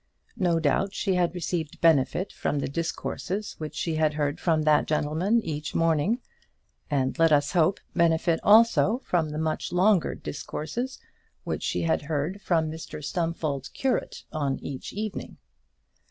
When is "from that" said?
4.39-4.87